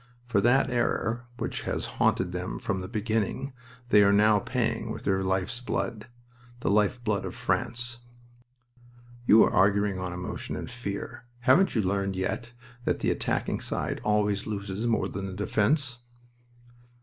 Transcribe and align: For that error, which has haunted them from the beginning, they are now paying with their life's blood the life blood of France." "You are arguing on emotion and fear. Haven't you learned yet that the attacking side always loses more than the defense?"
For 0.25 0.41
that 0.41 0.71
error, 0.71 1.25
which 1.37 1.61
has 1.61 1.85
haunted 2.01 2.31
them 2.31 2.57
from 2.57 2.81
the 2.81 2.87
beginning, 2.87 3.53
they 3.89 4.01
are 4.01 4.11
now 4.11 4.39
paying 4.39 4.89
with 4.89 5.03
their 5.03 5.23
life's 5.23 5.59
blood 5.61 6.07
the 6.61 6.71
life 6.71 7.03
blood 7.03 7.23
of 7.23 7.35
France." 7.35 7.99
"You 9.27 9.43
are 9.43 9.53
arguing 9.53 9.99
on 9.99 10.11
emotion 10.11 10.55
and 10.55 10.71
fear. 10.71 11.25
Haven't 11.41 11.75
you 11.75 11.83
learned 11.83 12.15
yet 12.15 12.51
that 12.83 13.01
the 13.01 13.11
attacking 13.11 13.59
side 13.59 14.01
always 14.03 14.47
loses 14.47 14.87
more 14.87 15.07
than 15.07 15.27
the 15.27 15.33
defense?" 15.33 15.99